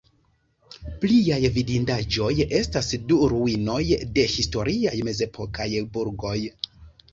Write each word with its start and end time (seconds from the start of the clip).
Pliaj 1.03 1.37
vidindaĵoj 1.57 2.31
estas 2.61 2.89
du 3.13 3.19
ruinoj 3.35 3.79
de 4.17 4.27
historiaj 4.35 4.97
mezepokaj 5.11 5.71
burgoj. 5.95 6.37